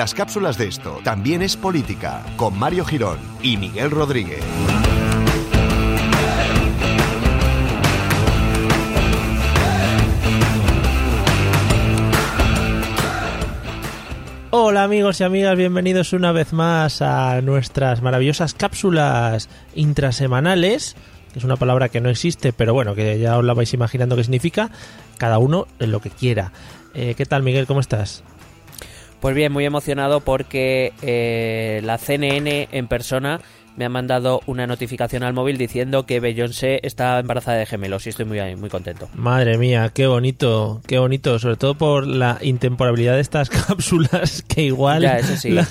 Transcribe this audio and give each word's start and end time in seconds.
Las 0.00 0.14
cápsulas 0.14 0.56
de 0.56 0.66
esto 0.66 0.98
también 1.04 1.42
es 1.42 1.58
política 1.58 2.24
con 2.38 2.58
Mario 2.58 2.86
Girón 2.86 3.18
y 3.42 3.58
Miguel 3.58 3.90
Rodríguez. 3.90 4.42
Hola 14.48 14.84
amigos 14.84 15.20
y 15.20 15.24
amigas, 15.24 15.54
bienvenidos 15.58 16.14
una 16.14 16.32
vez 16.32 16.54
más 16.54 17.02
a 17.02 17.42
nuestras 17.42 18.00
maravillosas 18.00 18.54
cápsulas 18.54 19.50
intrasemanales, 19.74 20.96
es 21.36 21.44
una 21.44 21.56
palabra 21.56 21.90
que 21.90 22.00
no 22.00 22.08
existe, 22.08 22.54
pero 22.54 22.72
bueno, 22.72 22.94
que 22.94 23.18
ya 23.18 23.36
os 23.36 23.44
la 23.44 23.52
vais 23.52 23.74
imaginando 23.74 24.16
qué 24.16 24.24
significa, 24.24 24.70
cada 25.18 25.36
uno 25.36 25.66
lo 25.78 26.00
que 26.00 26.08
quiera. 26.08 26.52
Eh, 26.94 27.14
¿Qué 27.18 27.26
tal 27.26 27.42
Miguel? 27.42 27.66
¿Cómo 27.66 27.80
estás? 27.80 28.24
Pues 29.20 29.34
bien, 29.34 29.52
muy 29.52 29.64
emocionado 29.64 30.20
porque 30.20 30.92
eh, 31.02 31.80
la 31.84 31.98
CNN 31.98 32.68
en 32.72 32.88
persona 32.88 33.40
me 33.76 33.84
ha 33.84 33.88
mandado 33.88 34.40
una 34.46 34.66
notificación 34.66 35.22
al 35.22 35.32
móvil 35.32 35.56
diciendo 35.56 36.04
que 36.06 36.20
Beyoncé 36.20 36.80
está 36.82 37.18
embarazada 37.18 37.58
de 37.58 37.66
gemelos 37.66 38.06
y 38.06 38.10
estoy 38.10 38.24
muy, 38.24 38.38
muy 38.56 38.68
contento. 38.68 39.08
Madre 39.14 39.58
mía, 39.58 39.90
qué 39.94 40.06
bonito, 40.06 40.80
qué 40.86 40.98
bonito, 40.98 41.38
sobre 41.38 41.56
todo 41.56 41.74
por 41.76 42.06
la 42.06 42.38
intemporalidad 42.40 43.14
de 43.14 43.20
estas 43.20 43.48
cápsulas 43.66 44.42
que 44.48 44.62
igual... 44.62 45.02
Ya, 45.02 45.18
eso 45.18 45.36
sí. 45.36 45.50
la- 45.50 45.68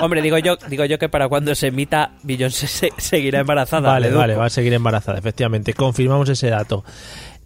Hombre, 0.00 0.20
digo 0.22 0.38
yo, 0.38 0.56
digo 0.68 0.84
yo 0.84 0.98
que 0.98 1.08
para 1.08 1.28
cuando 1.28 1.54
se 1.54 1.68
emita 1.68 2.12
Beyoncé 2.22 2.66
se- 2.66 2.92
seguirá 2.98 3.40
embarazada. 3.40 3.88
Vale, 3.90 4.10
vale, 4.10 4.34
va 4.34 4.46
a 4.46 4.50
seguir 4.50 4.72
embarazada, 4.72 5.18
efectivamente. 5.18 5.72
Confirmamos 5.74 6.28
ese 6.28 6.50
dato. 6.50 6.84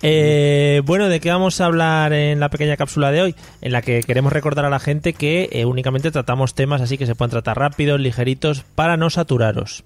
Eh, 0.00 0.80
bueno, 0.84 1.08
¿de 1.08 1.18
qué 1.20 1.30
vamos 1.30 1.60
a 1.60 1.66
hablar 1.66 2.12
en 2.12 2.38
la 2.40 2.48
pequeña 2.50 2.76
cápsula 2.76 3.10
de 3.10 3.22
hoy? 3.22 3.34
En 3.60 3.72
la 3.72 3.82
que 3.82 4.00
queremos 4.00 4.32
recordar 4.32 4.64
a 4.64 4.70
la 4.70 4.78
gente 4.78 5.12
que 5.12 5.48
eh, 5.52 5.64
únicamente 5.64 6.10
tratamos 6.10 6.54
temas 6.54 6.80
así 6.80 6.96
que 6.98 7.06
se 7.06 7.14
pueden 7.16 7.30
tratar 7.32 7.58
rápidos, 7.58 7.98
ligeritos, 8.00 8.62
para 8.76 8.96
no 8.96 9.10
saturaros. 9.10 9.82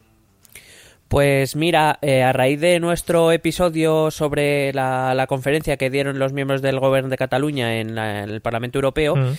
Pues 1.08 1.56
mira, 1.56 1.98
eh, 2.00 2.22
a 2.22 2.33
raíz 2.33 2.58
de 2.60 2.80
nuestro 2.80 3.33
episodio 3.33 4.10
sobre 4.10 4.72
la, 4.72 5.14
la 5.14 5.27
conferencia 5.27 5.77
que 5.77 5.90
dieron 5.90 6.18
los 6.18 6.33
miembros 6.33 6.62
del 6.62 6.78
Gobierno 6.80 7.10
de 7.10 7.18
Cataluña 7.18 7.80
en, 7.80 7.94
la- 7.94 8.22
en 8.22 8.30
el 8.30 8.40
Parlamento 8.40 8.78
Europeo, 8.78 9.16
Mm. 9.16 9.33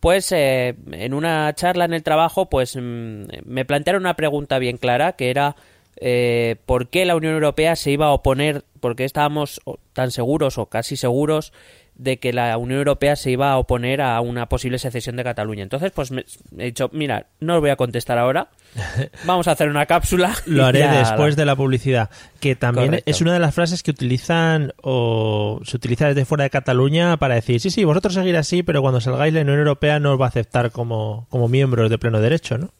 Pues 0.00 0.30
eh, 0.32 0.74
en 0.92 1.14
una 1.14 1.52
charla 1.54 1.84
en 1.84 1.94
el 1.94 2.02
trabajo, 2.02 2.50
pues 2.50 2.76
mm, 2.76 3.24
me 3.44 3.64
plantearon 3.64 4.02
una 4.02 4.16
pregunta 4.16 4.58
bien 4.58 4.76
clara, 4.76 5.12
que 5.12 5.30
era 5.30 5.56
eh, 5.96 6.56
por 6.66 6.88
qué 6.88 7.04
la 7.04 7.16
Unión 7.16 7.34
Europea 7.34 7.76
se 7.76 7.90
iba 7.90 8.06
a 8.06 8.12
oponer, 8.12 8.64
por 8.80 8.96
qué 8.96 9.04
estábamos 9.04 9.60
tan 9.92 10.10
seguros 10.10 10.58
o 10.58 10.66
casi 10.66 10.96
seguros 10.96 11.52
de 11.96 12.18
que 12.18 12.32
la 12.32 12.56
Unión 12.58 12.78
Europea 12.78 13.14
se 13.14 13.30
iba 13.30 13.52
a 13.52 13.56
oponer 13.58 14.00
a 14.02 14.20
una 14.20 14.48
posible 14.48 14.78
secesión 14.78 15.14
de 15.16 15.22
Cataluña. 15.22 15.62
Entonces, 15.62 15.92
pues 15.92 16.10
me, 16.10 16.24
he 16.58 16.64
dicho, 16.64 16.90
mira, 16.92 17.26
no 17.40 17.54
os 17.54 17.60
voy 17.60 17.70
a 17.70 17.76
contestar 17.76 18.18
ahora, 18.18 18.48
vamos 19.26 19.46
a 19.46 19.52
hacer 19.52 19.68
una 19.68 19.86
cápsula. 19.86 20.34
Lo 20.46 20.64
haré 20.66 20.80
ya- 20.80 20.98
después 20.98 21.36
de 21.36 21.44
la 21.44 21.54
publicidad, 21.54 22.10
que 22.40 22.56
también 22.56 22.86
Correcto. 22.88 23.10
es 23.10 23.20
una 23.20 23.32
de 23.32 23.38
las 23.38 23.54
frases 23.54 23.82
que 23.84 23.92
utilizan 23.92 24.72
o 24.82 25.60
se 25.64 25.76
utiliza 25.76 26.08
desde 26.08 26.24
fuera 26.24 26.44
de 26.44 26.50
Cataluña 26.50 27.16
para 27.16 27.36
decir, 27.36 27.60
sí, 27.60 27.70
sí, 27.70 27.84
vosotros 27.84 28.14
seguir 28.14 28.36
así, 28.36 28.62
pero 28.64 28.82
cuando 28.82 29.00
salgáis 29.00 29.32
la 29.32 29.42
Unión 29.42 29.58
Europea 29.58 30.00
no 30.00 30.12
os 30.14 30.20
va 30.20 30.24
a 30.24 30.28
aceptar 30.28 30.72
como, 30.72 31.26
como 31.30 31.48
miembros 31.48 31.90
de 31.90 31.98
pleno 31.98 32.20
derecho, 32.20 32.58
¿no? 32.58 32.70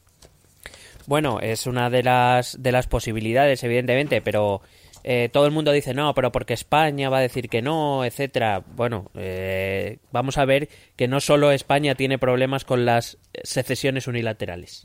Bueno, 1.07 1.39
es 1.39 1.67
una 1.67 1.89
de 1.89 2.01
las, 2.03 2.61
de 2.61 2.71
las 2.71 2.87
posibilidades, 2.87 3.63
evidentemente, 3.63 4.21
pero 4.21 4.61
eh, 5.07 5.29
todo 5.31 5.45
el 5.45 5.51
mundo 5.51 5.71
dice 5.71 5.93
no, 5.93 6.15
pero 6.15 6.31
porque 6.31 6.55
España 6.55 7.09
va 7.11 7.19
a 7.19 7.21
decir 7.21 7.47
que 7.47 7.61
no, 7.61 8.03
etcétera. 8.03 8.63
Bueno, 8.75 9.11
eh, 9.13 9.99
vamos 10.11 10.39
a 10.39 10.45
ver 10.45 10.67
que 10.95 11.07
no 11.07 11.19
solo 11.19 11.51
España 11.51 11.93
tiene 11.93 12.17
problemas 12.17 12.65
con 12.65 12.85
las 12.85 13.19
secesiones 13.43 14.07
unilaterales. 14.07 14.83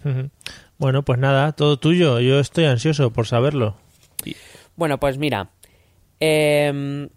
Bueno, 0.77 1.07
pues 1.07 1.19
nada, 1.19 1.53
todo 1.53 1.79
tuyo. 1.79 2.21
Yo 2.21 2.39
estoy 2.39 2.67
ansioso 2.67 3.15
por 3.15 3.27
saberlo. 3.27 3.79
Bueno, 4.77 5.01
pues 5.01 5.17
mira, 5.17 5.53
em, 6.21 7.09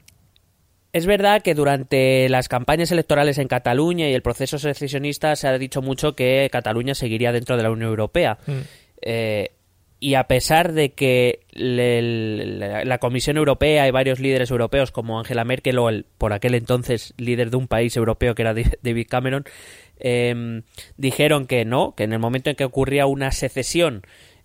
es 0.94 1.06
verdad 1.06 1.42
que 1.42 1.56
durante 1.56 2.30
las 2.30 2.47
campañas 2.47 2.90
electorales 2.94 3.38
en 3.38 3.50
Cataluña 3.50 4.08
y 4.08 4.13
el 4.13 4.22
proceso 4.22 4.58
secesionista 4.58 5.36
se 5.36 5.50
ha 5.50 5.58
dicho 5.58 5.81
mucho 5.81 6.16
que 6.16 6.47
Cataluña 6.50 6.96
seguiría 6.96 7.34
dentro 7.34 7.58
de 7.58 7.63
la 7.63 7.72
Unión 7.72 7.90
Europea. 7.90 8.38
Eh, 9.02 9.52
y 10.03 10.16
a 10.16 10.25
pesar 10.25 10.74
de 10.74 10.91
que 10.91 11.40
le- 11.52 12.84
la 12.84 12.97
Comisión 12.97 13.38
Europea 13.38 13.88
y 13.88 13.91
varios 13.91 14.19
líderes 14.19 14.52
europeos 14.52 14.91
como 14.91 15.18
Angela 15.18 15.46
Merkel 15.46 15.78
o 15.80 15.88
el 15.88 16.06
por 16.18 16.34
aquel 16.34 16.56
entonces 16.56 17.14
líder 17.18 17.52
de 17.52 17.58
un 17.58 17.68
país 17.69 17.96
europeo 17.96 18.36
que 18.36 18.42
era 18.42 18.53
David 18.81 19.08
Cameron 19.09 19.46
em, 20.00 20.63
dijeron 20.97 21.47
que 21.47 21.63
no, 21.63 21.94
que 21.96 22.03
en 22.03 22.12
el 22.12 22.19
momento 22.19 22.50
en 22.50 22.58
que 22.58 22.66
ocurría 22.66 23.06
una 23.06 23.31
secesión 23.31 24.02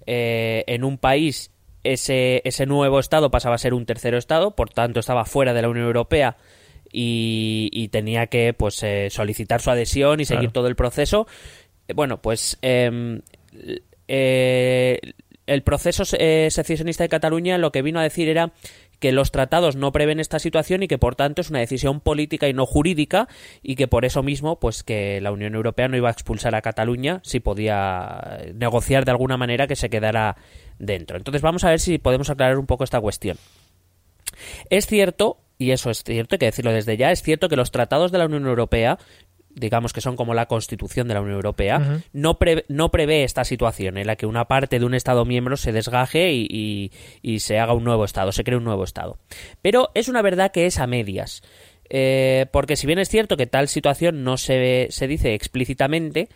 eh, 0.06 0.62
en 0.68 0.84
un 0.84 0.96
país 0.96 1.50
ese, 1.82 2.40
ese 2.44 2.66
nuevo 2.66 3.00
Estado 3.00 3.30
pasaba 3.32 3.56
a 3.56 3.58
ser 3.58 3.74
un 3.74 3.84
tercero 3.84 4.16
Estado, 4.18 4.54
por 4.54 4.70
tanto 4.70 5.00
estaba 5.00 5.24
fuera 5.24 5.54
de 5.54 5.62
la 5.62 5.68
Unión 5.70 5.86
Europea 5.86 6.36
y, 6.92 7.68
y 7.72 7.88
tenía 7.88 8.28
que 8.28 8.52
pues 8.54 8.80
eh, 8.84 9.08
solicitar 9.10 9.60
su 9.60 9.70
adhesión 9.70 10.20
y 10.20 10.24
seguir 10.24 10.50
todo 10.52 10.68
el 10.68 10.76
proceso. 10.76 11.26
Eh, 11.88 11.94
Bueno, 11.94 12.20
pues 12.22 12.58
em, 12.62 13.22
eh, 14.06 15.00
el 15.48 15.62
proceso 15.62 16.04
eh, 16.18 16.48
secesionista 16.50 17.04
de 17.04 17.08
Cataluña 17.08 17.58
lo 17.58 17.72
que 17.72 17.82
vino 17.82 17.98
a 17.98 18.02
decir 18.02 18.28
era 18.28 18.52
que 19.00 19.12
los 19.12 19.30
tratados 19.30 19.76
no 19.76 19.92
prevén 19.92 20.20
esta 20.20 20.38
situación 20.38 20.82
y 20.82 20.88
que 20.88 20.98
por 20.98 21.14
tanto 21.14 21.40
es 21.40 21.50
una 21.50 21.60
decisión 21.60 22.00
política 22.00 22.48
y 22.48 22.52
no 22.52 22.66
jurídica 22.66 23.28
y 23.62 23.76
que 23.76 23.88
por 23.88 24.04
eso 24.04 24.22
mismo 24.22 24.58
pues 24.58 24.82
que 24.82 25.20
la 25.20 25.32
Unión 25.32 25.54
Europea 25.54 25.88
no 25.88 25.96
iba 25.96 26.08
a 26.08 26.12
expulsar 26.12 26.54
a 26.54 26.62
Cataluña 26.62 27.20
si 27.22 27.40
podía 27.40 28.40
negociar 28.54 29.04
de 29.04 29.12
alguna 29.12 29.36
manera 29.36 29.66
que 29.66 29.76
se 29.76 29.90
quedara 29.90 30.36
dentro. 30.78 31.16
Entonces 31.16 31.42
vamos 31.42 31.64
a 31.64 31.70
ver 31.70 31.80
si 31.80 31.98
podemos 31.98 32.30
aclarar 32.30 32.58
un 32.58 32.66
poco 32.66 32.84
esta 32.84 33.00
cuestión. 33.00 33.36
Es 34.70 34.86
cierto, 34.86 35.38
y 35.58 35.72
eso 35.72 35.90
es 35.90 36.04
cierto, 36.04 36.34
hay 36.34 36.38
que 36.38 36.46
decirlo 36.46 36.72
desde 36.72 36.96
ya, 36.96 37.10
es 37.10 37.22
cierto 37.22 37.48
que 37.48 37.56
los 37.56 37.70
tratados 37.70 38.12
de 38.12 38.18
la 38.18 38.26
Unión 38.26 38.46
Europea, 38.46 38.98
digamos 39.58 39.92
que 39.92 40.00
son 40.00 40.16
como 40.16 40.34
la 40.34 40.46
constitución 40.46 41.08
de 41.08 41.14
la 41.14 41.20
Unión 41.20 41.36
Europea, 41.36 42.00
no, 42.12 42.38
pre- 42.38 42.64
no 42.68 42.90
prevé 42.90 43.24
esta 43.24 43.44
situación 43.44 43.96
en 43.98 44.06
la 44.06 44.16
que 44.16 44.26
una 44.26 44.46
parte 44.46 44.78
de 44.78 44.84
un 44.84 44.94
Estado 44.94 45.24
miembro 45.24 45.56
se 45.56 45.72
desgaje 45.72 46.32
y, 46.32 46.46
y- 46.50 46.92
y 47.22 47.40
se 47.40 47.58
haga 47.58 47.72
un 47.74 47.84
nuevo 47.84 48.04
Estado, 48.04 48.32
se 48.32 48.44
cree 48.44 48.56
un 48.58 48.64
nuevo 48.64 48.84
Estado. 48.84 49.18
Pero 49.62 49.90
es 49.94 50.08
una 50.08 50.22
verdad 50.22 50.50
que 50.52 50.66
es 50.66 50.78
a 50.78 50.86
medias. 50.86 51.42
Eh, 51.90 52.46
porque 52.52 52.76
si 52.76 52.86
bien 52.86 52.98
es 52.98 53.08
cierto 53.08 53.36
que 53.36 53.46
tal 53.46 53.66
situación 53.68 54.22
no 54.22 54.36
se, 54.36 54.88
se 54.90 55.06
dice 55.08 55.34
explícitamente, 55.34 56.28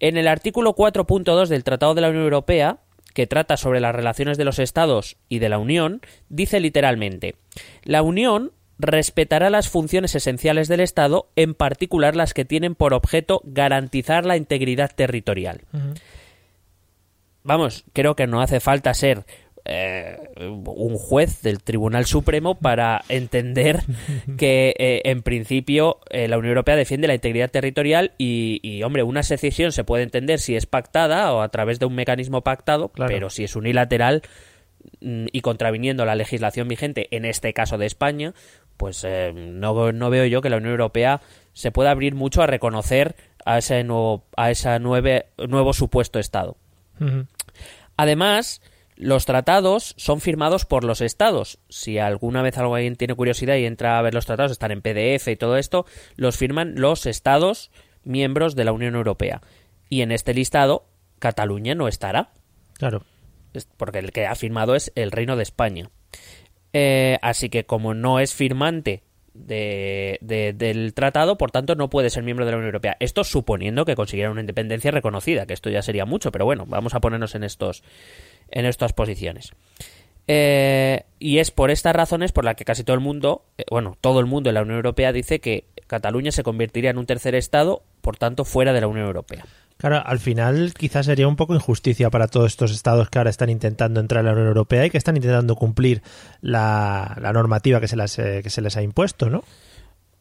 en 0.00 0.16
el 0.16 0.28
artículo 0.28 0.74
4.2 0.74 1.48
del 1.48 1.64
Tratado 1.64 1.94
de 1.94 2.00
la 2.00 2.08
Unión 2.08 2.24
Europea, 2.24 2.78
que 3.14 3.26
trata 3.26 3.56
sobre 3.56 3.80
las 3.80 3.94
relaciones 3.94 4.38
de 4.38 4.44
los 4.44 4.58
Estados 4.58 5.16
y 5.28 5.40
de 5.40 5.48
la 5.48 5.58
Unión, 5.58 6.00
dice 6.28 6.60
literalmente, 6.60 7.34
la 7.82 8.02
Unión 8.02 8.52
respetará 8.78 9.50
las 9.50 9.68
funciones 9.68 10.14
esenciales 10.14 10.68
del 10.68 10.80
Estado, 10.80 11.28
en 11.36 11.54
particular 11.54 12.14
las 12.16 12.34
que 12.34 12.44
tienen 12.44 12.74
por 12.74 12.94
objeto 12.94 13.40
garantizar 13.44 14.24
la 14.24 14.36
integridad 14.36 14.92
territorial. 14.94 15.62
Vamos, 17.42 17.84
creo 17.92 18.14
que 18.14 18.26
no 18.26 18.40
hace 18.40 18.60
falta 18.60 18.92
ser 18.94 19.24
eh, 19.64 20.16
un 20.36 20.96
juez 20.96 21.42
del 21.42 21.62
Tribunal 21.62 22.06
Supremo 22.06 22.54
para 22.54 23.02
entender 23.08 23.82
que 24.38 24.74
eh, 24.78 25.02
en 25.04 25.22
principio 25.22 25.98
eh, 26.10 26.28
la 26.28 26.38
Unión 26.38 26.50
Europea 26.52 26.76
defiende 26.76 27.08
la 27.08 27.14
integridad 27.14 27.50
territorial 27.50 28.12
y, 28.18 28.60
y, 28.62 28.82
hombre, 28.82 29.02
una 29.02 29.22
secesión 29.22 29.72
se 29.72 29.84
puede 29.84 30.04
entender 30.04 30.38
si 30.40 30.56
es 30.56 30.66
pactada 30.66 31.32
o 31.32 31.42
a 31.42 31.48
través 31.48 31.78
de 31.78 31.86
un 31.86 31.94
mecanismo 31.94 32.42
pactado, 32.42 32.88
Claro. 32.90 33.12
pero 33.12 33.30
si 33.30 33.44
es 33.44 33.56
unilateral 33.56 34.22
mm, 35.00 35.26
y 35.32 35.40
contraviniendo 35.40 36.04
la 36.04 36.14
legislación 36.14 36.68
vigente, 36.68 37.08
en 37.10 37.24
este 37.24 37.52
caso 37.52 37.76
de 37.78 37.86
España, 37.86 38.34
pues 38.78 39.04
eh, 39.04 39.32
no, 39.34 39.92
no 39.92 40.08
veo 40.08 40.24
yo 40.24 40.40
que 40.40 40.48
la 40.48 40.56
Unión 40.56 40.70
Europea 40.72 41.20
se 41.52 41.70
pueda 41.70 41.90
abrir 41.90 42.14
mucho 42.14 42.42
a 42.42 42.46
reconocer 42.46 43.14
a 43.44 43.58
ese 43.58 43.84
nuevo, 43.84 44.24
a 44.36 44.50
ese 44.50 44.78
nueve, 44.78 45.26
nuevo 45.46 45.74
supuesto 45.74 46.18
Estado. 46.18 46.56
Además, 47.96 48.62
Los 48.98 49.26
tratados 49.26 49.94
son 49.96 50.20
firmados 50.20 50.64
por 50.64 50.82
los 50.82 51.00
estados. 51.00 51.60
Si 51.68 51.98
alguna 51.98 52.42
vez 52.42 52.58
alguien 52.58 52.96
tiene 52.96 53.14
curiosidad 53.14 53.54
y 53.54 53.64
entra 53.64 53.96
a 53.96 54.02
ver 54.02 54.12
los 54.12 54.26
tratados, 54.26 54.50
están 54.50 54.72
en 54.72 54.82
PDF 54.82 55.28
y 55.28 55.36
todo 55.36 55.56
esto, 55.56 55.86
los 56.16 56.36
firman 56.36 56.74
los 56.76 57.06
estados 57.06 57.70
miembros 58.02 58.56
de 58.56 58.64
la 58.64 58.72
Unión 58.72 58.96
Europea. 58.96 59.40
Y 59.88 60.02
en 60.02 60.10
este 60.10 60.34
listado, 60.34 60.88
Cataluña 61.20 61.76
no 61.76 61.86
estará. 61.86 62.32
Claro. 62.76 63.04
Porque 63.76 64.00
el 64.00 64.10
que 64.10 64.26
ha 64.26 64.34
firmado 64.34 64.74
es 64.74 64.90
el 64.96 65.12
Reino 65.12 65.36
de 65.36 65.44
España. 65.44 65.90
Eh, 66.72 67.18
así 67.22 67.48
que 67.48 67.64
como 67.64 67.94
no 67.94 68.20
es 68.20 68.34
firmante 68.34 69.02
de- 69.34 70.18
de- 70.20 70.52
del 70.52 70.92
tratado, 70.94 71.38
por 71.38 71.50
tanto 71.50 71.74
no 71.76 71.88
puede 71.90 72.10
ser 72.10 72.24
miembro 72.24 72.44
de 72.44 72.50
la 72.52 72.56
Unión 72.58 72.68
Europea. 72.68 72.96
Esto 73.00 73.24
suponiendo 73.24 73.84
que 73.84 73.94
consiguiera 73.94 74.30
una 74.30 74.40
independencia 74.40 74.90
reconocida, 74.90 75.46
que 75.46 75.54
esto 75.54 75.70
ya 75.70 75.82
sería 75.82 76.04
mucho, 76.04 76.32
pero 76.32 76.44
bueno, 76.44 76.66
vamos 76.66 76.94
a 76.94 77.00
ponernos 77.00 77.34
en 77.34 77.44
estos 77.44 77.82
en 78.50 78.66
estas 78.66 78.92
posiciones. 78.92 79.52
Eh, 80.26 81.04
y 81.18 81.38
es 81.38 81.50
por 81.50 81.70
estas 81.70 81.94
razones 81.96 82.32
por 82.32 82.44
las 82.44 82.54
que 82.56 82.64
casi 82.64 82.84
todo 82.84 82.94
el 82.94 83.00
mundo, 83.00 83.44
eh, 83.56 83.64
bueno, 83.70 83.96
todo 84.00 84.20
el 84.20 84.26
mundo 84.26 84.50
en 84.50 84.54
la 84.54 84.62
Unión 84.62 84.76
Europea 84.76 85.12
dice 85.12 85.40
que 85.40 85.64
Cataluña 85.86 86.32
se 86.32 86.42
convertiría 86.42 86.90
en 86.90 86.98
un 86.98 87.06
tercer 87.06 87.34
estado, 87.34 87.82
por 88.02 88.16
tanto 88.18 88.44
fuera 88.44 88.72
de 88.74 88.80
la 88.82 88.88
Unión 88.88 89.06
Europea. 89.06 89.46
Claro, 89.78 90.02
al 90.04 90.18
final 90.18 90.74
quizás 90.76 91.06
sería 91.06 91.28
un 91.28 91.36
poco 91.36 91.54
injusticia 91.54 92.10
para 92.10 92.26
todos 92.26 92.50
estos 92.50 92.72
estados 92.72 93.08
que 93.10 93.18
ahora 93.18 93.30
están 93.30 93.48
intentando 93.48 94.00
entrar 94.00 94.20
a 94.20 94.22
la 94.24 94.32
Unión 94.32 94.48
Europea 94.48 94.84
y 94.84 94.90
que 94.90 94.98
están 94.98 95.16
intentando 95.16 95.54
cumplir 95.54 96.02
la, 96.40 97.16
la 97.20 97.32
normativa 97.32 97.80
que 97.80 97.86
se, 97.86 97.96
las, 97.96 98.18
eh, 98.18 98.40
que 98.42 98.50
se 98.50 98.60
les 98.60 98.76
ha 98.76 98.82
impuesto, 98.82 99.30
¿no? 99.30 99.44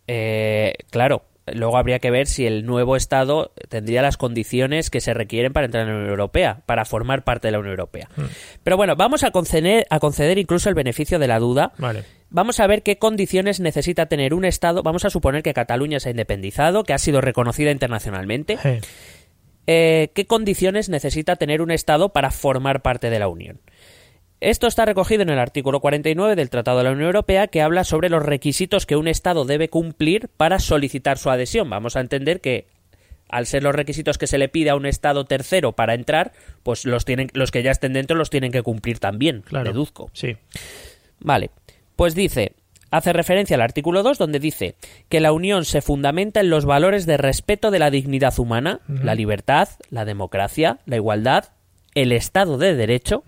Eh, 0.07 0.75
claro, 0.91 1.23
luego 1.47 1.77
habría 1.77 1.97
que 1.97 2.11
ver 2.11 2.27
si 2.27 2.45
el 2.45 2.67
nuevo 2.67 2.95
Estado 2.95 3.51
tendría 3.67 4.03
las 4.03 4.15
condiciones 4.15 4.89
que 4.91 5.01
se 5.01 5.15
requieren 5.15 5.53
para 5.53 5.65
entrar 5.65 5.83
en 5.83 5.89
la 5.89 5.95
Unión 5.95 6.11
Europea, 6.11 6.61
para 6.65 6.85
formar 6.85 7.23
parte 7.23 7.47
de 7.47 7.53
la 7.53 7.59
Unión 7.59 7.71
Europea. 7.71 8.09
Pero 8.63 8.77
bueno, 8.77 8.95
vamos 8.95 9.23
a 9.23 9.31
conceder, 9.31 9.87
a 9.89 9.99
conceder 9.99 10.37
incluso 10.37 10.69
el 10.69 10.75
beneficio 10.75 11.19
de 11.19 11.27
la 11.27 11.39
duda. 11.39 11.73
Vale. 11.77 12.03
Vamos 12.29 12.59
a 12.59 12.67
ver 12.67 12.83
qué 12.83 12.97
condiciones 12.97 13.59
necesita 13.59 14.07
tener 14.07 14.33
un 14.33 14.45
Estado. 14.45 14.83
Vamos 14.83 15.05
a 15.05 15.09
suponer 15.09 15.43
que 15.43 15.53
Cataluña 15.53 15.99
se 15.99 16.09
ha 16.09 16.11
independizado, 16.11 16.83
que 16.83 16.93
ha 16.93 16.97
sido 16.97 17.21
reconocida 17.21 17.71
internacionalmente. 17.71 18.57
Eh, 18.63 18.81
Eh, 19.67 20.11
¿Qué 20.15 20.25
condiciones 20.25 20.89
necesita 20.89 21.35
tener 21.35 21.61
un 21.61 21.71
Estado 21.71 22.09
para 22.09 22.31
formar 22.31 22.81
parte 22.81 23.09
de 23.09 23.19
la 23.19 23.27
Unión? 23.27 23.59
Esto 24.39 24.67
está 24.67 24.85
recogido 24.85 25.23
en 25.23 25.29
el 25.29 25.39
artículo 25.39 25.79
49 25.79 26.35
del 26.35 26.49
Tratado 26.49 26.77
de 26.77 26.83
la 26.85 26.91
Unión 26.91 27.07
Europea 27.07 27.47
que 27.47 27.61
habla 27.61 27.83
sobre 27.83 28.09
los 28.09 28.23
requisitos 28.23 28.85
que 28.85 28.95
un 28.95 29.07
Estado 29.07 29.45
debe 29.45 29.69
cumplir 29.69 30.29
para 30.37 30.59
solicitar 30.59 31.17
su 31.17 31.29
adhesión. 31.29 31.69
Vamos 31.69 31.95
a 31.95 32.01
entender 32.01 32.39
que 32.39 32.67
al 33.29 33.45
ser 33.45 33.63
los 33.63 33.75
requisitos 33.75 34.17
que 34.17 34.27
se 34.27 34.37
le 34.37 34.47
pide 34.47 34.69
a 34.69 34.75
un 34.75 34.85
Estado 34.85 35.25
tercero 35.25 35.73
para 35.73 35.95
entrar, 35.95 36.33
pues 36.63 36.85
los, 36.85 37.03
tienen, 37.03 37.29
los 37.33 37.51
que 37.51 37.63
ya 37.63 37.71
estén 37.71 37.93
dentro 37.93 38.15
los 38.15 38.29
tienen 38.29 38.51
que 38.51 38.61
cumplir 38.61 38.99
también, 38.99 39.41
claro. 39.41 39.71
deduzco. 39.71 40.09
Sí. 40.13 40.37
Vale, 41.19 41.49
pues 41.95 42.13
dice, 42.13 42.53
hace 42.91 43.13
referencia 43.13 43.55
al 43.55 43.61
artículo 43.61 44.03
2 44.03 44.17
donde 44.17 44.39
dice 44.39 44.75
que 45.09 45.19
la 45.19 45.31
Unión 45.31 45.65
se 45.65 45.81
fundamenta 45.81 46.39
en 46.39 46.49
los 46.49 46.65
valores 46.65 47.05
de 47.05 47.17
respeto 47.17 47.71
de 47.71 47.79
la 47.79 47.89
dignidad 47.89 48.37
humana, 48.39 48.81
la 48.87 49.15
libertad, 49.15 49.69
la 49.89 50.05
democracia, 50.05 50.79
la 50.85 50.95
igualdad, 50.95 51.45
el 51.95 52.11
Estado 52.11 52.57
de 52.57 52.75
Derecho 52.75 53.23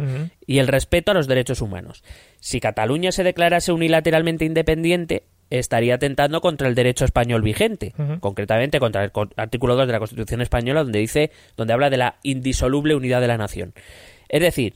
y 0.46 0.60
el 0.60 0.68
respeto 0.68 1.12
a 1.12 1.16
los 1.16 1.28
derechos 1.28 1.62
humanos. 1.62 2.04
Si 2.40 2.60
Cataluña 2.60 3.12
se 3.12 3.24
declarase 3.24 3.72
unilateralmente 3.72 4.46
independiente, 4.46 5.24
estaría 5.50 5.96
atentando 5.96 6.42
contra 6.42 6.68
el 6.68 6.76
derecho 6.76 7.06
español 7.06 7.42
vigente, 7.42 7.94
concretamente 8.20 8.80
contra 8.80 9.04
el 9.04 9.12
artículo 9.36 9.76
2 9.76 9.88
de 9.88 9.94
la 9.94 10.00
Constitución 10.00 10.42
española 10.42 10.84
donde 10.84 11.00
dice 11.00 11.32
donde 11.58 11.74
habla 11.74 11.90
de 11.90 11.98
la 11.98 12.16
indisoluble 12.24 12.96
unidad 12.96 13.22
de 13.22 13.28
la 13.28 13.38
nación. 13.38 13.74
Es 14.30 14.42
decir, 14.42 14.76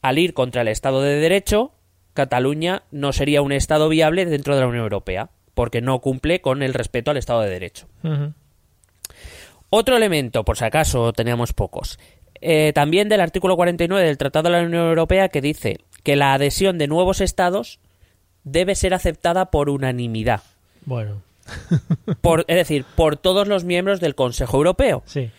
al 0.00 0.18
ir 0.18 0.34
contra 0.34 0.62
el 0.62 0.68
Estado 0.68 1.02
de 1.02 1.16
Derecho, 1.16 1.72
Cataluña 2.14 2.82
no 2.90 3.12
sería 3.12 3.42
un 3.42 3.52
Estado 3.52 3.88
viable 3.88 4.26
dentro 4.26 4.54
de 4.54 4.60
la 4.60 4.66
Unión 4.66 4.84
Europea, 4.84 5.30
porque 5.54 5.80
no 5.80 6.00
cumple 6.00 6.40
con 6.40 6.62
el 6.62 6.74
respeto 6.74 7.10
al 7.10 7.16
Estado 7.16 7.40
de 7.42 7.50
Derecho. 7.50 7.86
Otro 9.70 9.96
elemento, 9.96 10.44
por 10.44 10.56
si 10.56 10.64
acaso 10.64 11.12
teníamos 11.12 11.52
pocos, 11.52 11.98
eh, 12.40 12.72
también 12.74 13.08
del 13.08 13.20
artículo 13.20 13.56
49 13.56 14.04
del 14.06 14.18
Tratado 14.18 14.50
de 14.50 14.58
la 14.58 14.66
Unión 14.66 14.88
Europea 14.88 15.28
que 15.28 15.40
dice 15.40 15.78
que 16.02 16.16
la 16.16 16.34
adhesión 16.34 16.76
de 16.78 16.88
nuevos 16.88 17.20
estados 17.20 17.78
debe 18.44 18.74
ser 18.74 18.92
aceptada 18.94 19.50
por 19.50 19.70
unanimidad. 19.70 20.42
Bueno, 20.84 21.22
Por, 22.20 22.44
es 22.48 22.56
decir, 22.56 22.84
por 22.96 23.16
todos 23.16 23.48
los 23.48 23.64
miembros 23.64 24.00
del 24.00 24.14
Consejo 24.14 24.56
Europeo. 24.58 25.02
sí. 25.06 25.30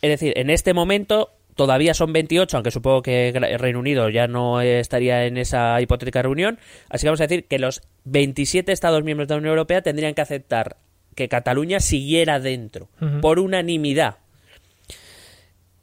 Es 0.00 0.10
decir, 0.10 0.32
en 0.36 0.48
este 0.48 0.74
momento 0.74 1.32
todavía 1.58 1.92
son 1.92 2.12
28, 2.12 2.56
aunque 2.56 2.70
supongo 2.70 3.02
que 3.02 3.30
el 3.30 3.58
Reino 3.58 3.80
Unido 3.80 4.08
ya 4.10 4.28
no 4.28 4.60
estaría 4.60 5.26
en 5.26 5.36
esa 5.36 5.80
hipotética 5.82 6.22
reunión. 6.22 6.58
Así 6.88 7.02
que 7.02 7.08
vamos 7.08 7.20
a 7.20 7.26
decir 7.26 7.46
que 7.46 7.58
los 7.58 7.82
27 8.04 8.70
Estados 8.70 9.02
miembros 9.02 9.26
de 9.26 9.34
la 9.34 9.38
Unión 9.40 9.50
Europea 9.50 9.82
tendrían 9.82 10.14
que 10.14 10.20
aceptar 10.22 10.76
que 11.16 11.28
Cataluña 11.28 11.80
siguiera 11.80 12.38
dentro, 12.38 12.88
por 13.20 13.40
unanimidad. 13.40 14.18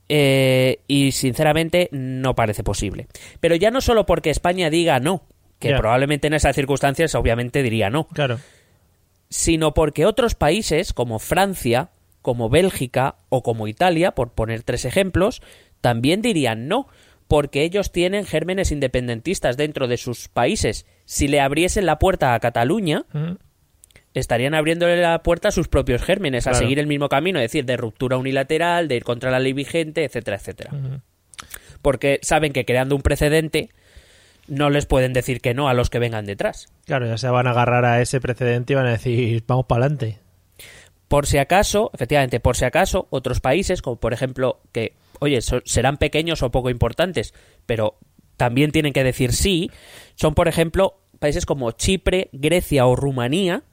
Eh, 0.08 0.80
y 0.88 1.12
sinceramente 1.12 1.90
no 1.92 2.36
parece 2.36 2.64
posible. 2.64 3.08
Pero 3.42 3.56
ya 3.56 3.70
no 3.70 3.82
solo 3.82 4.06
porque 4.06 4.30
España 4.30 4.70
diga 4.70 5.00
no, 5.02 5.24
que 5.60 5.74
probablemente 5.76 6.28
en 6.28 6.36
esas 6.36 6.56
circunstancias 6.56 7.16
obviamente 7.16 7.64
diría 7.64 7.90
no, 7.90 8.08
Claro. 8.08 8.40
sino 9.30 9.74
porque 9.74 10.06
otros 10.06 10.36
países 10.36 10.94
como 10.94 11.20
Francia, 11.20 11.90
como 12.26 12.50
Bélgica 12.50 13.18
o 13.30 13.44
como 13.44 13.68
Italia, 13.68 14.16
por 14.16 14.32
poner 14.32 14.64
tres 14.64 14.84
ejemplos, 14.84 15.44
también 15.80 16.24
dirían 16.24 16.68
no, 16.68 16.88
porque 17.28 17.62
ellos 17.62 17.92
tienen 17.92 18.26
gérmenes 18.26 18.72
independentistas 18.72 19.58
dentro 19.58 19.88
de 19.88 19.98
sus 19.98 20.28
países. 20.28 20.88
Si 21.06 21.28
le 21.28 21.40
abriesen 21.40 21.86
la 21.86 22.00
puerta 22.00 22.34
a 22.34 22.40
Cataluña, 22.40 23.04
estarían 24.16 24.56
abriéndole 24.56 25.00
la 25.00 25.22
puerta 25.22 25.50
a 25.50 25.52
sus 25.52 25.68
propios 25.68 26.02
gérmenes, 26.02 26.48
a 26.48 26.56
seguir 26.56 26.80
el 26.80 26.88
mismo 26.88 27.10
camino, 27.10 27.38
es 27.38 27.44
decir, 27.44 27.64
de 27.64 27.78
ruptura 27.78 28.18
unilateral, 28.18 28.88
de 28.88 28.96
ir 28.96 29.04
contra 29.04 29.30
la 29.30 29.38
ley 29.38 29.54
vigente, 29.54 30.04
etcétera, 30.04 30.38
etcétera. 30.38 30.72
Porque 31.84 32.18
saben 32.24 32.54
que 32.54 32.66
creando 32.66 32.96
un 32.96 33.04
precedente 33.04 33.70
no 34.48 34.72
les 34.72 34.88
pueden 34.88 35.14
decir 35.14 35.42
que 35.42 35.54
no 35.54 35.70
a 35.70 35.76
los 35.76 35.92
que 35.92 36.00
vengan 36.00 36.26
detrás. 36.26 36.70
Claro, 36.88 37.06
ya 37.06 37.20
se 37.20 37.30
van 37.30 37.46
a 37.46 37.52
agarrar 37.52 37.86
a 37.86 38.02
ese 38.02 38.20
precedente 38.20 38.74
y 38.74 38.76
van 38.76 38.88
a 38.88 38.94
decir, 38.94 39.44
vamos 39.46 39.68
para 39.68 39.86
adelante. 39.86 40.25
Por 41.08 41.28
si 41.28 41.38
acaso, 41.38 41.92
efectivamente, 41.94 42.40
por 42.40 42.58
si 42.58 42.66
acaso, 42.66 43.08
otros 43.12 43.40
países, 43.40 43.82
como 43.82 43.98
por 43.98 44.14
ejemplo, 44.14 44.62
que, 44.72 44.94
oye, 45.20 45.42
so- 45.42 45.62
serán 45.66 45.98
pequeños 45.98 46.42
o 46.42 46.52
poco 46.52 46.70
importantes, 46.70 47.34
pero 47.66 47.98
también 48.38 48.72
tienen 48.72 48.92
que 48.94 49.04
decir 49.04 49.32
sí, 49.32 49.70
son, 50.16 50.34
por 50.34 50.48
ejemplo, 50.48 51.00
países 51.20 51.46
como 51.46 51.72
Chipre, 51.72 52.30
Grecia 52.34 52.86
o 52.88 52.96
Rumanía, 52.96 53.64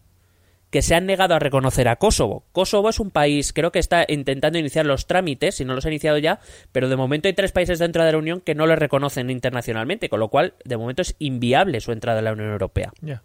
que 0.70 0.80
se 0.82 0.94
han 0.94 1.04
negado 1.04 1.34
a 1.34 1.38
reconocer 1.38 1.86
a 1.88 1.96
Kosovo. 1.96 2.44
Kosovo 2.52 2.88
es 2.88 2.98
un 3.00 3.10
país, 3.10 3.52
creo 3.52 3.72
que 3.72 3.78
está 3.78 4.06
intentando 4.08 4.58
iniciar 4.58 4.86
los 4.86 5.06
trámites, 5.06 5.56
si 5.56 5.64
no 5.66 5.74
los 5.74 5.84
ha 5.84 5.88
iniciado 5.90 6.16
ya, 6.16 6.38
pero 6.70 6.88
de 6.88 6.96
momento 6.96 7.28
hay 7.28 7.34
tres 7.34 7.52
países 7.52 7.78
dentro 7.78 8.04
de 8.04 8.12
la 8.12 8.18
Unión 8.18 8.40
que 8.40 8.54
no 8.54 8.66
le 8.66 8.76
reconocen 8.76 9.28
internacionalmente, 9.28 10.08
con 10.08 10.20
lo 10.20 10.28
cual, 10.28 10.54
de 10.64 10.76
momento 10.78 11.02
es 11.02 11.14
inviable 11.18 11.80
su 11.80 11.92
entrada 11.92 12.20
en 12.20 12.24
la 12.24 12.32
Unión 12.32 12.52
Europea. 12.52 12.90
Ya. 13.02 13.22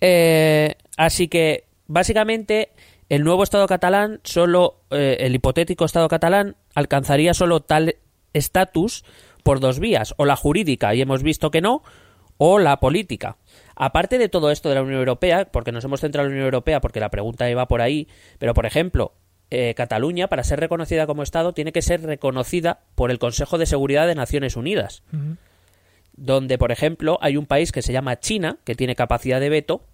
Eh, 0.00 0.76
así 0.96 1.28
que, 1.28 1.64
básicamente, 1.90 2.70
el 3.08 3.24
nuevo 3.24 3.42
Estado 3.42 3.66
catalán, 3.66 4.20
solo 4.22 4.82
eh, 4.90 5.16
el 5.20 5.34
hipotético 5.34 5.84
Estado 5.84 6.08
catalán, 6.08 6.56
alcanzaría 6.74 7.34
solo 7.34 7.60
tal 7.60 7.96
estatus 8.32 9.04
por 9.42 9.58
dos 9.58 9.80
vías, 9.80 10.14
o 10.16 10.24
la 10.24 10.36
jurídica, 10.36 10.94
y 10.94 11.00
hemos 11.00 11.24
visto 11.24 11.50
que 11.50 11.60
no, 11.60 11.82
o 12.38 12.60
la 12.60 12.78
política. 12.78 13.38
Aparte 13.74 14.18
de 14.18 14.28
todo 14.28 14.50
esto 14.50 14.68
de 14.68 14.76
la 14.76 14.82
Unión 14.82 15.00
Europea, 15.00 15.46
porque 15.50 15.72
nos 15.72 15.84
hemos 15.84 16.00
centrado 16.00 16.26
en 16.26 16.32
la 16.32 16.36
Unión 16.36 16.46
Europea, 16.46 16.80
porque 16.80 17.00
la 17.00 17.10
pregunta 17.10 17.50
iba 17.50 17.66
por 17.66 17.80
ahí, 17.80 18.06
pero 18.38 18.54
por 18.54 18.66
ejemplo, 18.66 19.12
eh, 19.50 19.74
Cataluña, 19.74 20.28
para 20.28 20.44
ser 20.44 20.60
reconocida 20.60 21.08
como 21.08 21.24
Estado, 21.24 21.52
tiene 21.52 21.72
que 21.72 21.82
ser 21.82 22.02
reconocida 22.02 22.80
por 22.94 23.10
el 23.10 23.18
Consejo 23.18 23.58
de 23.58 23.66
Seguridad 23.66 24.06
de 24.06 24.14
Naciones 24.14 24.56
Unidas 24.56 25.02
donde, 26.20 26.58
por 26.58 26.70
ejemplo, 26.70 27.18
hay 27.22 27.38
un 27.38 27.46
país 27.46 27.72
que 27.72 27.80
se 27.80 27.94
llama 27.94 28.20
China, 28.20 28.58
que 28.64 28.74
tiene 28.74 28.94
capacidad 28.94 29.40
de 29.40 29.48
veto, 29.48 29.84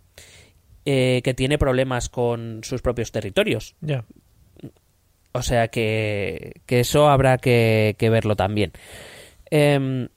eh, 0.86 1.20
que 1.22 1.34
tiene 1.34 1.58
problemas 1.58 2.08
con 2.08 2.60
sus 2.64 2.80
propios 2.80 3.12
territorios. 3.12 3.74
Ya. 3.82 4.04
O 5.32 5.42
sea 5.42 5.68
que, 5.68 6.62
que 6.64 6.80
eso 6.80 7.10
habrá 7.10 7.36
que, 7.36 7.94
que 7.98 8.08
verlo 8.08 8.36
también. 8.36 8.72
Em, 9.50 10.08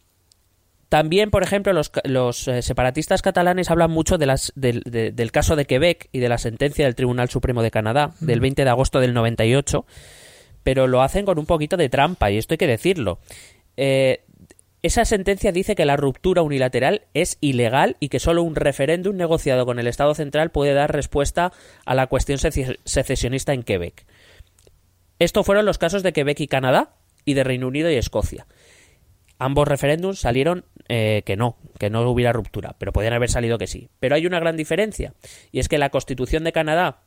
también, 0.88 1.30
por 1.30 1.44
ejemplo, 1.44 1.74
los, 2.06 2.48
eh, 2.48 2.62
separatistas 2.62 3.22
catalanes 3.22 3.70
hablan 3.70 3.92
mucho 3.92 4.18
de 4.18 4.26
las, 4.26 4.54
del- 4.56 4.82
de- 4.86 5.12
del 5.12 5.32
caso 5.32 5.56
de 5.56 5.66
Quebec 5.66 6.08
y 6.14 6.20
de 6.20 6.30
la 6.30 6.38
sentencia 6.38 6.86
del 6.86 6.96
Tribunal 6.96 7.30
Supremo 7.30 7.62
de 7.62 7.70
Canadá 7.70 8.14
del 8.22 8.40
20 8.40 8.64
de 8.64 8.70
agosto 8.70 9.00
del 9.00 9.14
98, 9.14 9.86
pero 10.64 10.88
lo 10.88 11.02
hacen 11.02 11.26
con 11.26 11.38
un 11.38 11.46
poquito 11.46 11.78
de 11.78 11.90
trampa, 11.90 12.32
y 12.32 12.38
esto 12.38 12.54
hay 12.54 12.58
que 12.58 12.68
decirlo. 12.68 13.20
Eh, 13.78 14.22
esa 14.82 15.04
sentencia 15.06 15.52
dice 15.52 15.76
que 15.76 15.86
la 15.86 15.98
ruptura 15.98 16.42
unilateral 16.42 17.04
es 17.14 17.38
ilegal 17.42 17.98
y 18.00 18.10
que 18.10 18.20
solo 18.20 18.44
un 18.44 18.56
referéndum 18.56 19.16
negociado 19.18 19.66
con 19.66 19.78
el 19.80 19.88
Estado 19.88 20.16
central 20.16 20.52
puede 20.52 20.74
dar 20.74 20.94
respuesta 20.94 21.52
a 21.86 21.96
la 21.96 22.08
cuestión 22.08 22.38
sece- 22.40 22.80
secesionista 22.86 23.54
en 23.54 23.64
Quebec. 23.64 24.06
Estos 25.20 25.46
fueron 25.46 25.66
los 25.66 25.78
casos 25.78 26.02
de 26.04 26.14
Quebec 26.14 26.40
y 26.40 26.48
Canadá 26.48 26.94
y 27.26 27.34
de 27.34 27.44
Reino 27.44 27.68
Unido 27.68 27.92
y 27.92 27.96
Escocia. 27.96 28.48
ambos 29.38 29.68
referéndums 29.68 30.20
salieron 30.20 30.66
eh, 30.90 31.24
que 31.26 31.36
no, 31.38 31.58
que 31.78 31.90
no 31.90 32.02
hubiera 32.10 32.34
ruptura, 32.34 32.76
pero 32.78 32.92
podían 32.92 33.14
haber 33.14 33.30
salido 33.30 33.58
que 33.58 33.68
sí. 33.68 33.90
Pero 34.00 34.16
hay 34.16 34.26
una 34.26 34.40
gran 34.40 34.58
diferencia, 34.58 35.14
y 35.52 35.60
es 35.60 35.68
que 35.70 35.78
la 35.78 35.90
Constitución 35.92 36.44
de 36.44 36.52
Canadá 36.52 37.02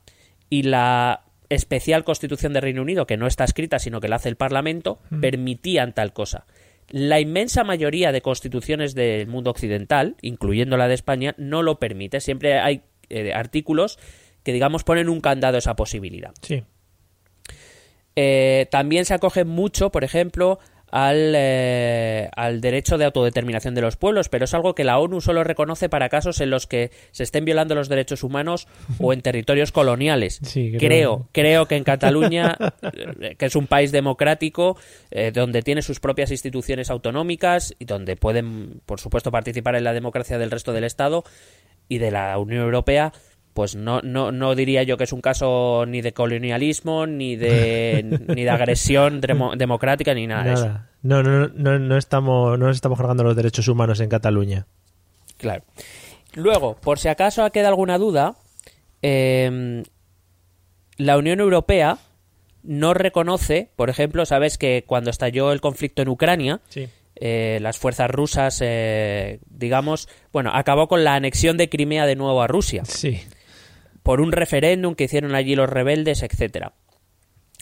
y 0.48 0.62
la 0.62 1.24
especial 1.50 2.04
Constitución 2.04 2.52
de 2.54 2.60
Reino 2.62 2.80
Unido, 2.82 3.06
que 3.06 3.18
no 3.18 3.26
está 3.26 3.44
escrita, 3.44 3.78
sino 3.78 4.00
que 4.00 4.08
la 4.08 4.16
hace 4.16 4.30
el 4.30 4.36
Parlamento, 4.36 4.98
permitían 5.20 5.92
tal 5.92 6.12
cosa. 6.14 6.46
La 6.88 7.20
inmensa 7.20 7.64
mayoría 7.64 8.12
de 8.12 8.20
constituciones 8.20 8.94
del 8.94 9.26
mundo 9.26 9.50
occidental, 9.50 10.16
incluyendo 10.20 10.76
la 10.76 10.88
de 10.88 10.94
España, 10.94 11.34
no 11.38 11.62
lo 11.62 11.78
permite. 11.78 12.20
Siempre 12.20 12.58
hay 12.58 12.82
eh, 13.08 13.32
artículos 13.32 13.98
que, 14.42 14.52
digamos, 14.52 14.84
ponen 14.84 15.08
un 15.08 15.20
candado 15.20 15.56
a 15.56 15.58
esa 15.58 15.76
posibilidad. 15.76 16.32
Sí. 16.42 16.64
Eh, 18.16 18.66
también 18.70 19.04
se 19.04 19.14
acoge 19.14 19.44
mucho, 19.44 19.90
por 19.90 20.04
ejemplo, 20.04 20.58
al, 20.92 21.32
eh, 21.34 22.28
al, 22.36 22.60
derecho 22.60 22.98
de 22.98 23.06
autodeterminación 23.06 23.74
de 23.74 23.80
los 23.80 23.96
pueblos, 23.96 24.28
pero 24.28 24.44
es 24.44 24.52
algo 24.52 24.74
que 24.74 24.84
la 24.84 24.98
ONU 24.98 25.22
solo 25.22 25.42
reconoce 25.42 25.88
para 25.88 26.10
casos 26.10 26.40
en 26.42 26.50
los 26.50 26.66
que 26.66 26.90
se 27.12 27.22
estén 27.22 27.46
violando 27.46 27.74
los 27.74 27.88
derechos 27.88 28.22
humanos 28.22 28.68
o 29.00 29.14
en 29.14 29.22
territorios 29.22 29.72
coloniales. 29.72 30.38
Sí, 30.42 30.74
creo. 30.78 31.28
creo, 31.32 31.66
que 31.66 31.76
en 31.76 31.84
Cataluña, 31.84 32.58
que 33.38 33.46
es 33.46 33.56
un 33.56 33.66
país 33.66 33.90
democrático, 33.90 34.76
eh, 35.10 35.32
donde 35.32 35.62
tiene 35.62 35.80
sus 35.80 35.98
propias 35.98 36.30
instituciones 36.30 36.90
autonómicas 36.90 37.74
y 37.78 37.86
donde 37.86 38.16
pueden, 38.16 38.82
por 38.84 39.00
supuesto, 39.00 39.30
participar 39.30 39.76
en 39.76 39.84
la 39.84 39.94
democracia 39.94 40.36
del 40.36 40.50
resto 40.50 40.74
del 40.74 40.84
Estado 40.84 41.24
y 41.88 41.98
de 41.98 42.10
la 42.10 42.36
Unión 42.38 42.64
Europea, 42.64 43.14
pues 43.54 43.76
no, 43.76 44.00
no, 44.02 44.32
no 44.32 44.54
diría 44.54 44.82
yo 44.82 44.96
que 44.96 45.04
es 45.04 45.12
un 45.12 45.20
caso 45.20 45.84
ni 45.86 46.00
de 46.00 46.12
colonialismo, 46.12 47.06
ni 47.06 47.36
de, 47.36 48.20
ni 48.28 48.44
de 48.44 48.50
agresión 48.50 49.20
demo, 49.20 49.54
democrática, 49.56 50.14
ni 50.14 50.26
nada, 50.26 50.44
nada, 50.44 50.50
de 50.50 50.66
eso. 50.66 50.78
No, 51.02 51.22
no, 51.22 51.48
no, 51.48 51.78
no, 51.78 51.96
estamos, 51.96 52.58
no 52.58 52.66
nos 52.66 52.76
estamos 52.76 52.98
cargando 52.98 53.24
los 53.24 53.36
derechos 53.36 53.68
humanos 53.68 54.00
en 54.00 54.08
Cataluña. 54.08 54.66
Claro. 55.36 55.64
Luego, 56.34 56.76
por 56.76 56.98
si 56.98 57.08
acaso 57.08 57.48
queda 57.50 57.68
alguna 57.68 57.98
duda, 57.98 58.36
eh, 59.02 59.82
la 60.96 61.18
Unión 61.18 61.40
Europea 61.40 61.98
no 62.62 62.94
reconoce, 62.94 63.70
por 63.76 63.90
ejemplo, 63.90 64.24
sabes 64.24 64.56
que 64.56 64.84
cuando 64.86 65.10
estalló 65.10 65.52
el 65.52 65.60
conflicto 65.60 66.00
en 66.00 66.08
Ucrania, 66.08 66.60
sí. 66.68 66.88
eh, 67.16 67.58
las 67.60 67.76
fuerzas 67.76 68.08
rusas, 68.10 68.60
eh, 68.62 69.40
digamos, 69.50 70.08
bueno, 70.32 70.52
acabó 70.54 70.88
con 70.88 71.04
la 71.04 71.16
anexión 71.16 71.56
de 71.58 71.68
Crimea 71.68 72.06
de 72.06 72.16
nuevo 72.16 72.40
a 72.40 72.46
Rusia. 72.46 72.84
Sí 72.86 73.20
por 74.02 74.20
un 74.20 74.32
referéndum 74.32 74.94
que 74.94 75.04
hicieron 75.04 75.34
allí 75.34 75.54
los 75.54 75.68
rebeldes, 75.68 76.22
etcétera. 76.22 76.74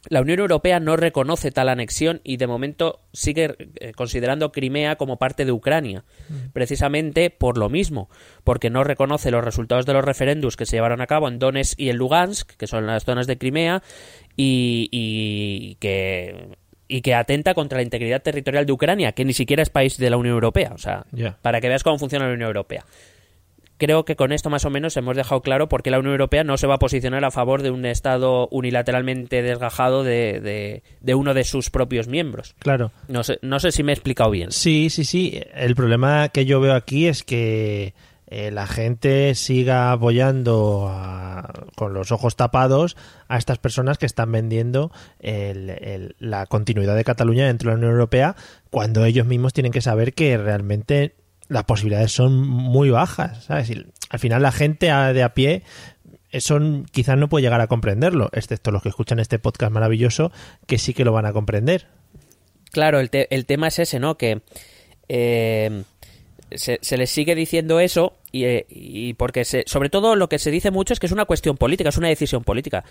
La 0.09 0.23
Unión 0.23 0.39
Europea 0.39 0.81
no 0.81 0.97
reconoce 0.97 1.51
tal 1.51 1.69
anexión 1.69 2.23
y 2.25 2.39
de 2.39 2.47
momento 2.47 3.01
sigue 3.13 3.55
eh, 3.59 3.93
considerando 3.93 4.51
Crimea 4.51 4.97
como 4.97 5.19
parte 5.19 5.45
de 5.45 5.53
Ucrania, 5.53 6.05
precisamente 6.55 7.29
por 7.29 7.59
lo 7.59 7.69
mismo, 7.69 8.09
porque 8.43 8.71
no 8.71 8.83
reconoce 8.83 9.31
los 9.31 9.45
resultados 9.45 9.85
de 9.85 9.93
los 9.93 10.05
referéndums 10.05 10.57
que 10.57 10.65
se 10.65 10.77
llevaron 10.77 11.03
a 11.03 11.07
cabo 11.07 11.29
en 11.29 11.39
Donetsk 11.39 11.79
y 11.79 11.91
en 11.91 11.97
Lugansk, 11.97 12.53
que 12.57 12.67
son 12.67 12.87
las 12.87 13.05
zonas 13.05 13.27
de 13.27 13.37
Crimea, 13.37 13.83
y, 14.37 14.89
y 14.91 15.75
que 15.81 16.57
y 16.89 17.03
que 17.03 17.15
atenta 17.15 17.55
contra 17.55 17.77
la 17.79 17.83
integridad 17.85 18.21
territorial 18.21 18.67
de 18.67 18.73
Ucrania, 18.73 19.13
que 19.13 19.25
ni 19.25 19.33
siquiera 19.33 19.63
es 19.63 19.71
país 19.71 19.97
de 19.97 20.11
la 20.11 20.17
Unión 20.17 20.35
Europea, 20.35 20.73
o 20.75 20.79
sea, 20.79 21.05
yeah. 21.15 21.39
para 21.41 21.61
que 21.61 21.69
veas 21.69 21.85
cómo 21.85 21.99
funciona 21.99 22.27
la 22.27 22.33
Unión 22.33 22.49
Europea 22.49 22.85
creo 23.81 24.05
que 24.05 24.15
con 24.15 24.31
esto 24.31 24.51
más 24.51 24.65
o 24.65 24.71
menos 24.71 24.97
hemos 24.97 25.17
dejado 25.17 25.41
claro 25.41 25.69
por 25.69 25.83
qué 25.83 25.91
la 25.91 25.99
Unión 25.99 26.13
Europea 26.13 26.45
no 26.45 26.57
se 26.59 26.69
va 26.69 26.75
a 26.75 26.79
posicionar 26.79 27.25
a 27.25 27.31
favor 27.31 27.63
de 27.63 27.71
un 27.71 27.87
Estado 27.87 28.47
unilateralmente 28.53 29.43
desgajado 29.43 30.05
de, 30.05 30.41
de, 30.41 30.83
de 31.01 31.15
uno 31.15 31.35
de 31.35 31.43
sus 31.43 31.71
propios 31.71 32.07
miembros. 32.07 32.55
Claro. 32.61 32.93
No 33.09 33.25
sé, 33.25 33.39
no 33.43 33.59
sé 33.59 33.73
si 33.73 33.83
me 33.83 33.93
he 33.93 33.95
explicado 33.95 34.31
bien. 34.31 34.53
Sí, 34.53 34.91
sí, 34.91 35.05
sí. 35.05 35.41
El 35.55 35.75
problema 35.75 36.29
que 36.29 36.45
yo 36.45 36.61
veo 36.61 36.75
aquí 36.75 37.07
es 37.07 37.25
que 37.25 37.95
eh, 38.27 38.51
la 38.51 38.67
gente 38.67 39.35
siga 39.35 39.93
apoyando 39.93 40.87
a, 40.89 41.51
con 41.75 41.95
los 41.95 42.13
ojos 42.13 42.37
tapados 42.37 42.99
a 43.29 43.39
estas 43.39 43.59
personas 43.59 43.97
que 43.97 44.07
están 44.07 44.31
vendiendo 44.31 44.93
el, 45.21 45.71
el, 45.71 46.17
la 46.19 46.45
continuidad 46.47 46.97
de 46.97 47.05
Cataluña 47.05 47.47
dentro 47.47 47.71
de 47.71 47.77
la 47.77 47.79
Unión 47.79 47.93
Europea 47.93 48.37
cuando 48.69 49.07
ellos 49.07 49.27
mismos 49.27 49.55
tienen 49.55 49.73
que 49.73 49.81
saber 49.81 50.13
que 50.13 50.37
realmente 50.37 51.15
las 51.51 51.65
posibilidades 51.65 52.13
son 52.13 52.49
muy 52.49 52.89
bajas, 52.91 53.45
¿sabes? 53.45 53.71
Al 54.09 54.19
final 54.19 54.41
la 54.41 54.53
gente 54.53 54.87
de 54.87 55.23
a 55.23 55.35
pie 55.35 55.63
eso 56.31 56.59
quizás 56.93 57.19
no 57.19 57.29
puede 57.29 57.43
llegar 57.43 57.61
a 57.61 57.67
comprenderlo, 57.67 58.31
excepto 58.33 58.71
los 58.71 58.83
que 58.83 58.89
escuchan 58.89 59.19
este 59.19 59.39
podcast 59.39 59.73
maravilloso, 59.73 60.31
que 60.67 60.79
sí 60.79 60.95
que 60.95 61.05
lo 61.05 61.13
van 61.13 61.27
a 61.27 61.33
comprender. 61.33 61.89
Claro, 62.71 63.01
el, 63.01 63.11
te 63.11 63.35
el 63.35 63.47
tema 63.47 63.69
es 63.69 63.81
ese, 63.81 63.99
¿no? 63.99 64.17
Que 64.17 64.43
eh, 65.09 65.83
se, 66.53 66.79
se, 66.81 66.97
les 66.97 67.11
sigue 67.11 67.35
diciendo 67.35 67.81
eso 67.81 68.17
y, 68.31 68.45
eh, 68.45 68.67
y 68.69 69.15
porque 69.15 69.45
se, 69.45 69.65
sobre 69.67 69.91
todo 69.91 70.15
lo 70.15 70.29
que 70.29 70.39
se 70.39 70.53
dice 70.53 70.71
mucho 70.71 70.93
es 70.93 71.01
que 71.01 71.07
es 71.07 71.13
una 71.13 71.25
cuestión 71.25 71.57
política, 71.57 71.89
es 71.89 71.99
una 71.99 72.09
decisión 72.09 72.45
política. 72.45 72.85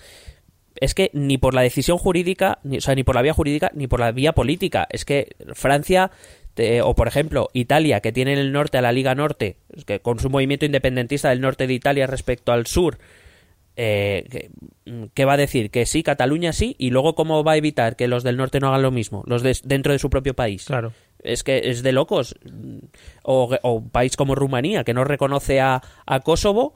Es 0.75 0.93
que 0.93 1.09
ni 1.13 1.37
por 1.37 1.53
la 1.53 1.61
decisión 1.61 1.97
jurídica, 1.97 2.59
ni, 2.63 2.77
o 2.77 2.81
sea, 2.81 2.93
ni 2.93 3.03
por 3.03 3.15
la 3.15 3.21
vía 3.21 3.33
jurídica, 3.33 3.71
ni 3.73 3.87
por 3.87 4.01
la 4.01 4.11
vía 4.11 4.33
política. 4.33 4.85
Es 4.89 5.05
que 5.05 5.35
Francia 5.53 6.11
eh, 6.57 6.81
o 6.81 6.95
por 6.95 7.07
ejemplo 7.07 7.49
Italia, 7.53 8.01
que 8.01 8.11
tiene 8.11 8.33
en 8.33 8.39
el 8.39 8.51
norte 8.51 8.77
a 8.77 8.81
la 8.81 8.91
Liga 8.91 9.15
Norte, 9.15 9.57
que 9.85 9.99
con 10.01 10.19
su 10.19 10.29
movimiento 10.29 10.65
independentista 10.65 11.29
del 11.29 11.41
norte 11.41 11.67
de 11.67 11.73
Italia 11.73 12.07
respecto 12.07 12.51
al 12.51 12.65
sur, 12.65 12.97
eh, 13.75 14.49
¿qué 15.13 15.25
va 15.25 15.33
a 15.33 15.37
decir? 15.37 15.71
Que 15.71 15.85
sí, 15.85 16.03
Cataluña 16.03 16.51
sí, 16.51 16.75
y 16.77 16.89
luego 16.89 17.15
cómo 17.15 17.43
va 17.45 17.53
a 17.53 17.57
evitar 17.57 17.95
que 17.95 18.09
los 18.09 18.23
del 18.23 18.35
norte 18.35 18.59
no 18.59 18.67
hagan 18.67 18.81
lo 18.81 18.91
mismo, 18.91 19.23
los 19.25 19.41
de, 19.41 19.57
dentro 19.63 19.93
de 19.93 19.99
su 19.99 20.09
propio 20.09 20.33
país. 20.33 20.65
Claro. 20.65 20.91
Es 21.23 21.43
que 21.43 21.61
es 21.65 21.81
de 21.83 21.91
locos. 21.93 22.35
O, 23.23 23.55
o 23.61 23.71
un 23.73 23.89
país 23.89 24.17
como 24.17 24.35
Rumanía, 24.35 24.83
que 24.83 24.93
no 24.93 25.05
reconoce 25.05 25.61
a, 25.61 25.81
a 26.05 26.19
Kosovo, 26.21 26.73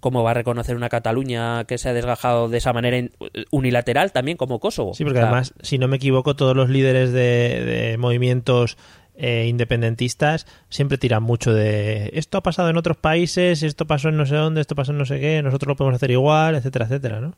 ¿cómo 0.00 0.24
va 0.24 0.32
a 0.32 0.34
reconocer 0.34 0.74
una 0.74 0.88
Cataluña 0.88 1.64
que 1.64 1.78
se 1.78 1.88
ha 1.88 1.92
desgajado 1.92 2.48
de 2.48 2.58
esa 2.58 2.72
manera 2.72 3.08
unilateral 3.52 4.10
también 4.10 4.36
como 4.36 4.58
Kosovo? 4.58 4.94
Sí, 4.94 5.04
porque 5.04 5.18
o 5.18 5.22
sea, 5.22 5.28
además, 5.28 5.54
si 5.62 5.78
no 5.78 5.86
me 5.86 5.96
equivoco, 5.96 6.34
todos 6.34 6.56
los 6.56 6.70
líderes 6.70 7.12
de, 7.12 7.64
de 7.64 7.98
movimientos 7.98 8.78
eh, 9.14 9.46
independentistas 9.48 10.46
siempre 10.68 10.98
tiran 10.98 11.22
mucho 11.22 11.52
de 11.52 12.10
esto 12.14 12.38
ha 12.38 12.42
pasado 12.42 12.70
en 12.70 12.76
otros 12.76 12.96
países, 12.96 13.62
esto 13.62 13.86
pasó 13.86 14.08
en 14.08 14.16
no 14.16 14.26
sé 14.26 14.36
dónde, 14.36 14.60
esto 14.60 14.74
pasó 14.74 14.92
en 14.92 14.98
no 14.98 15.04
sé 15.04 15.20
qué, 15.20 15.42
nosotros 15.42 15.68
lo 15.68 15.76
podemos 15.76 15.96
hacer 15.96 16.10
igual, 16.10 16.54
etcétera, 16.54 16.86
etcétera, 16.86 17.20
¿no? 17.20 17.34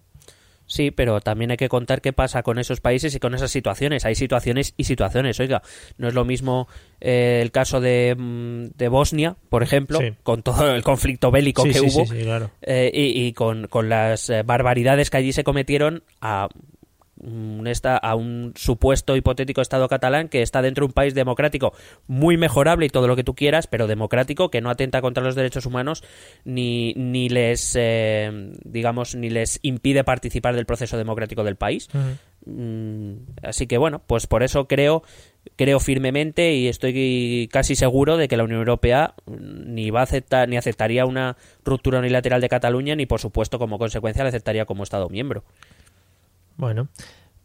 Sí, 0.67 0.91
pero 0.91 1.21
también 1.21 1.51
hay 1.51 1.57
que 1.57 1.69
contar 1.69 2.01
qué 2.01 2.13
pasa 2.13 2.43
con 2.43 2.59
esos 2.59 2.81
países 2.81 3.15
y 3.15 3.21
con 3.21 3.35
esas 3.35 3.51
situaciones. 3.51 4.05
Hay 4.05 4.15
situaciones 4.15 4.75
y 4.77 4.85
situaciones. 4.85 5.39
Oiga, 5.41 5.63
no 5.99 6.09
es 6.09 6.15
lo 6.15 6.25
mismo 6.25 6.69
eh, 7.01 7.41
el 7.43 7.51
caso 7.51 7.81
de, 7.81 8.17
de, 8.75 8.89
Bosnia, 8.89 9.37
por 9.51 9.63
ejemplo, 9.63 10.01
sí. 10.01 10.15
con 10.23 10.43
todo 10.43 10.75
el 10.75 10.83
conflicto 10.83 11.31
bélico 11.31 11.63
sí, 11.63 11.69
que 11.69 11.79
sí, 11.79 11.87
hubo 11.87 12.07
claro. 12.07 12.51
eh, 12.63 12.91
y, 12.95 13.27
y 13.27 13.33
con, 13.35 13.67
con, 13.69 13.89
las 13.89 14.31
eh, 14.31 14.43
barbaridades 14.43 15.11
que 15.11 15.19
allí 15.19 15.33
se 15.33 15.45
cometieron 15.45 16.03
a 16.21 16.49
esta, 17.67 17.97
a 17.97 18.15
un 18.15 18.53
supuesto 18.57 19.17
hipotético 19.17 19.61
Estado 19.61 19.89
catalán 19.89 20.29
que 20.29 20.43
está 20.43 20.63
dentro 20.63 20.83
de 20.83 20.87
un 20.87 20.93
país 20.93 21.15
democrático 21.15 21.73
muy 22.07 22.37
mejorable 22.37 22.87
y 22.87 22.91
todo 22.91 23.09
lo 23.09 23.17
que 23.17 23.25
tú 23.25 23.35
quieras, 23.35 23.67
pero 23.67 23.87
democrático, 23.87 24.51
que 24.51 24.61
no 24.61 24.71
atenta 24.71 25.01
contra 25.01 25.25
los 25.25 25.35
derechos 25.35 25.67
humanos 25.67 26.05
ni, 26.45 26.95
ni 26.95 27.29
les, 27.29 27.75
eh, 27.77 28.53
digamos, 28.65 29.15
ni 29.15 29.31
les 29.31 29.59
impide 29.63 30.05
participar 30.05 30.55
del 30.55 30.67
proceso 30.67 30.97
democrático 30.97 31.45
del 31.45 31.57
país. 31.57 31.89
Uh 31.95 31.99
-huh. 31.99 32.17
Así 33.43 33.67
que 33.67 33.79
bueno, 33.79 34.03
pues 34.07 34.27
por 34.27 34.43
eso 34.43 34.69
creo 34.69 35.03
creo 35.57 35.81
firmemente 35.81 36.55
y 36.55 36.69
estoy 36.69 37.49
casi 37.53 37.75
seguro 37.75 38.17
de 38.17 38.29
que 38.29 38.37
la 38.37 38.45
Unión 38.45 38.59
Europea 38.59 39.15
ni 39.27 39.91
va 39.91 40.01
a 40.01 40.05
aceptar 40.05 40.49
ni 40.49 40.57
aceptaría 40.57 41.07
una 41.07 41.37
ruptura 41.65 42.01
unilateral 42.01 42.41
de 42.41 42.49
Cataluña 42.49 42.97
ni 42.97 43.07
por 43.07 43.21
supuesto 43.21 43.59
como 43.59 43.79
consecuencia 43.79 44.25
la 44.25 44.29
aceptaría 44.29 44.67
como 44.67 44.83
Estado 44.83 45.09
miembro. 45.09 45.45
Bueno, 46.57 46.89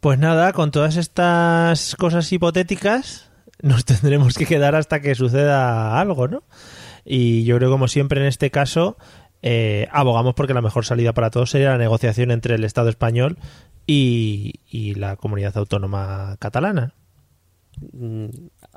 pues 0.00 0.18
nada, 0.18 0.52
con 0.52 0.70
todas 0.70 0.96
estas 0.96 1.96
cosas 1.96 2.32
hipotéticas 2.32 3.30
nos 3.62 3.84
tendremos 3.86 4.34
que 4.34 4.46
quedar 4.46 4.74
hasta 4.74 5.00
que 5.00 5.14
suceda 5.14 6.00
algo, 6.00 6.28
¿no? 6.28 6.42
Y 7.04 7.44
yo 7.44 7.56
creo, 7.56 7.70
como 7.70 7.88
siempre 7.88 8.20
en 8.20 8.26
este 8.26 8.50
caso, 8.50 8.96
eh, 9.42 9.88
abogamos 9.90 10.34
porque 10.34 10.54
la 10.54 10.62
mejor 10.62 10.84
salida 10.84 11.12
para 11.12 11.30
todos 11.30 11.50
sería 11.50 11.70
la 11.70 11.78
negociación 11.78 12.30
entre 12.30 12.54
el 12.54 12.64
Estado 12.64 12.88
español 12.88 13.38
y, 13.86 14.60
y 14.68 14.94
la 14.94 15.16
comunidad 15.16 15.56
autónoma 15.56 16.36
catalana. 16.38 16.94
Mm, 17.92 18.26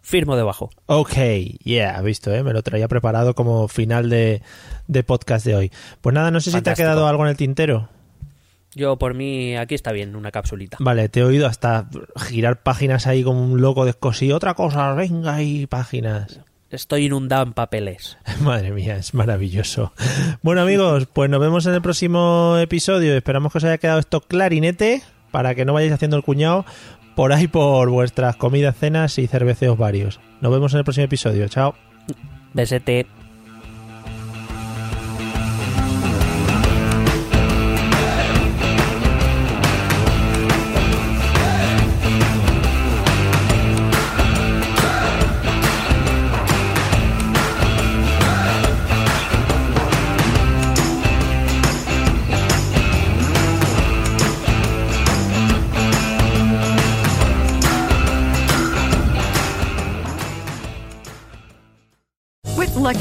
firmo 0.02 0.36
debajo. 0.36 0.70
Ok, 0.86 1.16
yeah, 1.64 2.02
visto, 2.02 2.34
¿eh? 2.34 2.44
me 2.44 2.54
lo 2.54 2.64
traía 2.64 2.88
preparado 2.88 3.36
como 3.36 3.68
final 3.68 4.10
de, 4.10 4.42
de 4.88 5.04
podcast 5.04 5.46
de 5.46 5.56
hoy. 5.56 5.72
Pues 6.02 6.14
nada, 6.14 6.32
no 6.32 6.40
sé 6.40 6.52
Fantástico. 6.52 6.76
si 6.76 6.78
te 6.78 6.82
ha 6.82 6.86
quedado 6.86 7.08
algo 7.08 7.24
en 7.24 7.30
el 7.30 7.38
tintero. 7.38 7.90
Yo, 8.76 8.98
por 8.98 9.14
mí, 9.14 9.56
aquí 9.56 9.76
está 9.76 9.92
bien, 9.92 10.16
una 10.16 10.32
capsulita. 10.32 10.78
Vale, 10.80 11.10
te 11.10 11.20
he 11.20 11.24
oído 11.24 11.48
hasta 11.48 11.88
girar 12.18 12.64
páginas 12.64 13.08
ahí 13.08 13.24
como 13.24 13.44
un 13.44 13.62
loco 13.62 13.86
descosido. 13.86 14.38
Otra 14.38 14.54
cosa, 14.54 14.94
venga 14.94 15.36
ahí, 15.36 15.68
páginas. 15.68 16.40
Estoy 16.70 17.06
inundado 17.06 17.44
en 17.44 17.54
papeles. 17.54 18.18
Madre 18.42 18.72
mía, 18.72 18.98
es 18.98 19.14
maravilloso. 19.14 19.94
Bueno, 20.42 20.62
amigos, 20.62 21.08
pues 21.12 21.30
nos 21.30 21.40
vemos 21.40 21.66
en 21.68 21.76
el 21.76 21.82
próximo 21.82 22.58
episodio. 22.60 23.16
Esperamos 23.16 23.52
que 23.52 23.60
os 23.60 23.64
haya 23.64 23.78
quedado 23.78 24.00
esto 24.00 24.22
clarinete 24.22 25.04
para 25.30 25.54
que 25.54 25.66
no 25.66 25.74
vayáis 25.74 25.94
haciendo 25.94 26.18
el 26.18 26.24
cuñado. 26.24 26.66
por 27.16 27.32
ahí 27.32 27.48
por 27.48 27.90
vuestras 27.92 28.36
comidas, 28.38 28.76
cenas 28.76 29.20
y 29.20 29.28
cerveceos 29.28 29.78
varios. 29.78 30.20
Nos 30.42 30.52
vemos 30.52 30.74
en 30.74 30.80
el 30.80 30.84
próximo 30.84 31.06
episodio. 31.06 31.48
Chao. 31.48 31.76
Besete. 32.54 33.06